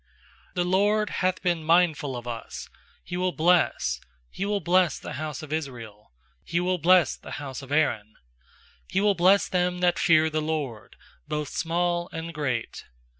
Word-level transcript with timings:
"The 0.55 0.63
LORD 0.65 1.11
hath 1.21 1.43
been 1.43 1.63
mindful 1.63 2.17
of 2.17 2.27
us, 2.27 2.69
He 3.03 3.17
will 3.17 3.31
bless— 3.33 4.01
He 4.31 4.45
will 4.47 4.59
bless 4.59 4.97
the 4.97 5.13
house 5.13 5.43
of 5.43 5.53
Israel; 5.53 6.11
He 6.43 6.59
will 6.59 6.79
bless 6.79 7.15
the 7.15 7.33
house 7.37 7.61
of 7.61 7.71
Aaron. 7.71 8.15
13He 8.91 9.01
will 9.01 9.13
bless 9.13 9.47
them 9.47 9.77
that 9.81 9.99
fear 9.99 10.31
the 10.31 10.41
LORD, 10.41 10.95
Both 11.27 11.49
small 11.49 12.09
and 12.11 12.33
great. 12.33 12.83